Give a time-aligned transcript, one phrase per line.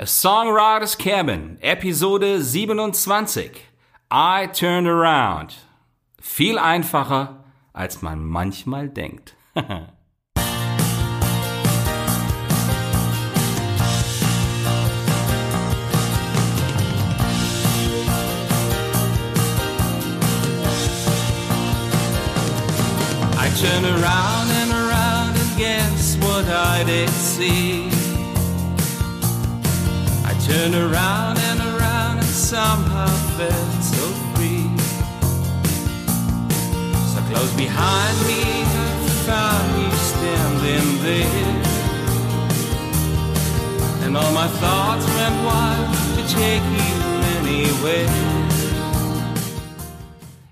[0.00, 3.50] A Songwriters Cabin, Episode 27.
[4.10, 5.56] I Turned Around.
[6.18, 9.34] Viel einfacher, als man manchmal denkt.
[9.54, 9.84] I
[23.54, 27.99] turned around and around and guess what I did see?
[30.50, 33.06] I turned around and around and somehow
[33.38, 34.66] felt so free.
[37.14, 41.62] So close behind me, I found you standing there.
[44.04, 46.94] And all my thoughts went wild to take you
[47.38, 48.10] anywhere.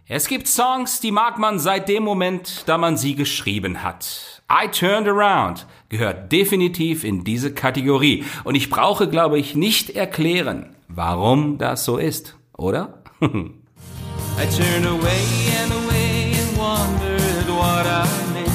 [0.07, 4.39] Es gibt Songs, die mag man seit dem Moment, da man sie geschrieben hat.
[4.49, 8.25] I Turned Around gehört definitiv in diese Kategorie.
[8.45, 13.03] Und ich brauche, glaube ich, nicht erklären, warum das so ist, oder?
[13.21, 18.53] I turned away and away and wondered what I missed.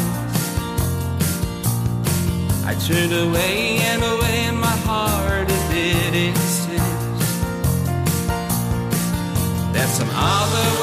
[2.65, 6.63] I turned away and away and my heart it did insist
[9.93, 10.82] some other where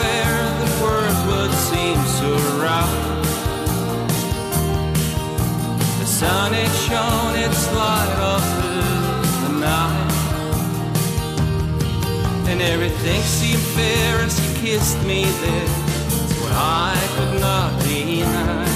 [12.61, 15.65] And everything seemed fair as you kissed me there.
[15.65, 18.67] It's I could not deny.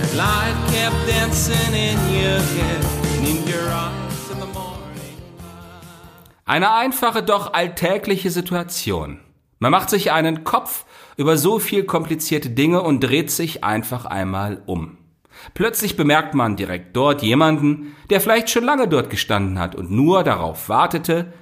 [0.00, 2.84] That light kept dancing in your head
[3.16, 4.00] and in your eyes.
[6.44, 9.20] Eine einfache, doch alltägliche Situation.
[9.60, 10.84] Man macht sich einen Kopf
[11.16, 14.98] über so viel komplizierte Dinge und dreht sich einfach einmal um.
[15.54, 20.24] Plötzlich bemerkt man direkt dort jemanden, der vielleicht schon lange dort gestanden hat und nur
[20.24, 21.32] darauf wartete,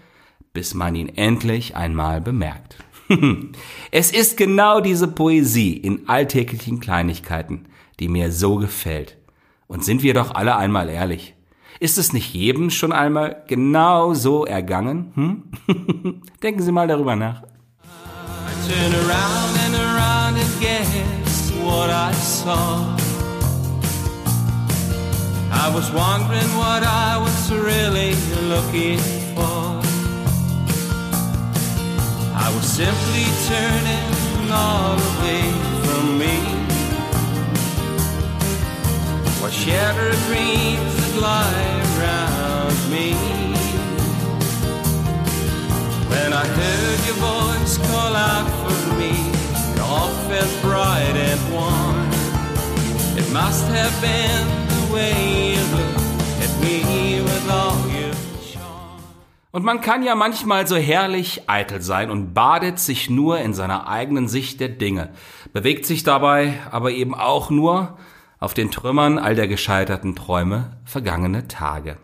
[0.52, 2.76] bis man ihn endlich einmal bemerkt.
[3.90, 7.66] es ist genau diese Poesie in alltäglichen Kleinigkeiten,
[8.00, 9.16] die mir so gefällt.
[9.66, 11.34] Und sind wir doch alle einmal ehrlich.
[11.80, 15.12] Ist es nicht jedem schon einmal genau so ergangen?
[15.14, 16.22] Hm?
[16.42, 17.42] Denken Sie mal darüber nach.
[25.50, 28.14] I was wondering what I was really
[28.48, 29.27] looking
[32.48, 35.44] I was simply turning all away
[35.84, 36.36] from me.
[39.38, 43.12] What shattered dreams that lie around me.
[46.08, 49.12] When I heard your voice call out for me,
[49.74, 52.08] it all felt bright and warm.
[53.20, 55.87] It must have been the way you looked
[59.50, 63.88] Und man kann ja manchmal so herrlich eitel sein und badet sich nur in seiner
[63.88, 65.10] eigenen Sicht der Dinge,
[65.54, 67.96] bewegt sich dabei aber eben auch nur
[68.38, 71.96] auf den Trümmern all der gescheiterten Träume vergangene Tage.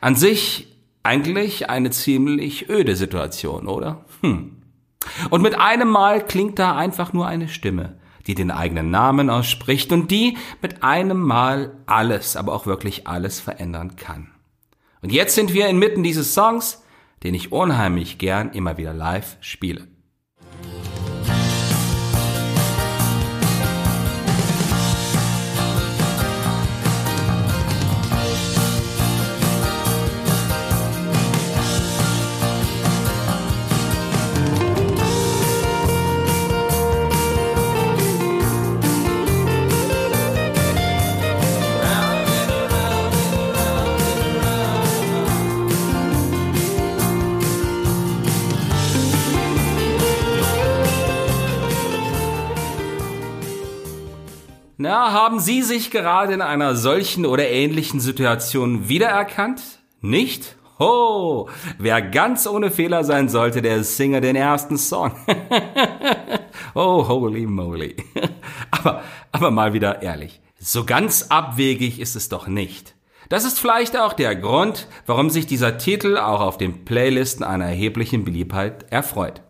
[0.00, 4.04] An sich eigentlich eine ziemlich öde Situation, oder?
[4.22, 4.62] Hm.
[5.30, 9.92] Und mit einem Mal klingt da einfach nur eine Stimme, die den eigenen Namen ausspricht
[9.92, 14.33] und die mit einem Mal alles, aber auch wirklich alles verändern kann.
[15.04, 16.82] Und jetzt sind wir inmitten dieses Songs,
[17.24, 19.86] den ich unheimlich gern immer wieder live spiele.
[54.84, 59.62] Na, haben Sie sich gerade in einer solchen oder ähnlichen Situation wiedererkannt?
[60.02, 60.56] Nicht?
[60.78, 61.48] Ho,
[61.78, 65.12] wer ganz ohne Fehler sein sollte, der singe den ersten Song.
[66.74, 67.96] oh, holy moly.
[68.70, 69.02] aber,
[69.32, 70.42] aber mal wieder ehrlich.
[70.58, 72.94] So ganz abwegig ist es doch nicht.
[73.30, 77.64] Das ist vielleicht auch der Grund, warum sich dieser Titel auch auf den Playlisten einer
[77.64, 79.40] erheblichen Beliebtheit erfreut.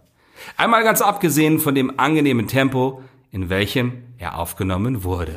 [0.56, 3.02] Einmal ganz abgesehen von dem angenehmen Tempo,
[3.34, 5.36] in welchem er aufgenommen wurde.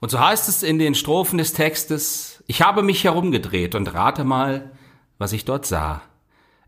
[0.00, 4.24] Und so heißt es in den Strophen des Textes, ich habe mich herumgedreht und rate
[4.24, 4.72] mal,
[5.18, 6.02] was ich dort sah.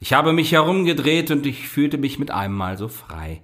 [0.00, 3.42] Ich habe mich herumgedreht und ich fühlte mich mit einem Mal so frei.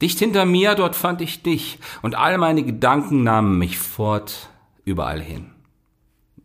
[0.00, 4.50] Dicht hinter mir, dort fand ich dich, und all meine Gedanken nahmen mich fort,
[4.84, 5.50] überall hin.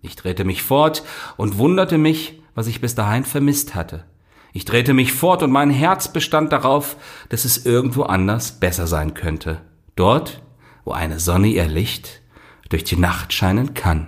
[0.02, 1.04] Ich drehte mich fort
[1.38, 4.06] und wunderte mich, was ich bis dahin vermisst hatte.
[4.54, 6.98] Ich drehte mich fort und mein Herz bestand darauf,
[7.30, 9.62] dass es irgendwo anders besser sein könnte.
[9.96, 10.42] Dort,
[10.84, 12.22] wo eine Sonne ihr Licht
[12.70, 14.08] durch die Nacht scheinen kann.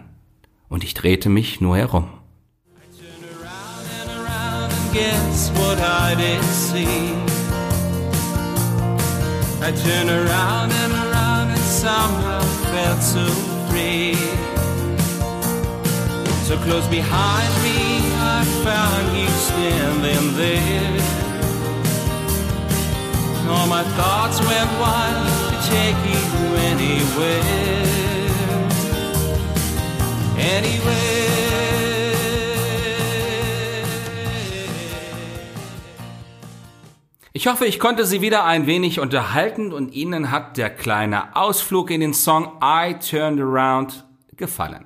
[0.70, 2.10] Und ich drehte mich nur herum.
[4.96, 7.04] Guess what I did see.
[9.68, 12.40] I turned around and around and somehow
[12.72, 13.26] felt so
[13.68, 14.16] free.
[16.48, 17.80] So close behind me,
[18.38, 21.02] I found you standing there.
[23.52, 26.24] All my thoughts went wild to take you
[26.72, 27.44] anywhere.
[30.56, 31.35] Anywhere.
[37.38, 41.92] Ich hoffe, ich konnte Sie wieder ein wenig unterhalten und Ihnen hat der kleine Ausflug
[41.92, 44.06] in den Song I Turned Around
[44.38, 44.86] gefallen.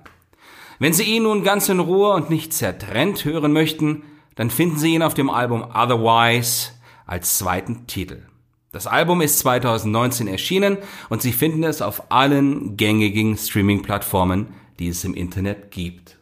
[0.80, 4.01] Wenn Sie ihn nun ganz in Ruhe und nicht zertrennt hören möchten,
[4.34, 6.72] dann finden Sie ihn auf dem Album Otherwise
[7.06, 8.24] als zweiten Titel.
[8.72, 10.80] Das Album ist 2019 erschienen
[11.10, 16.19] und Sie finden es auf allen gängigen Streaming-Plattformen, die es im Internet gibt.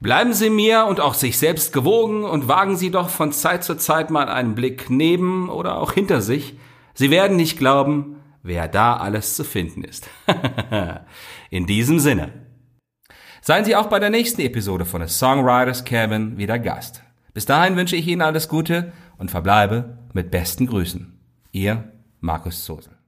[0.00, 3.76] Bleiben Sie mir und auch sich selbst gewogen und wagen Sie doch von Zeit zu
[3.76, 6.58] Zeit mal einen Blick neben oder auch hinter sich.
[6.94, 10.08] Sie werden nicht glauben, wer da alles zu finden ist.
[11.50, 12.32] In diesem Sinne.
[13.42, 17.02] Seien Sie auch bei der nächsten Episode von The Songwriters Cabin wieder Gast.
[17.34, 21.20] Bis dahin wünsche ich Ihnen alles Gute und verbleibe mit besten Grüßen.
[21.52, 22.99] Ihr Markus Zosel.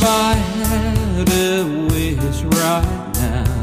[0.00, 3.12] If I had a wish right.
[3.14, 3.57] now,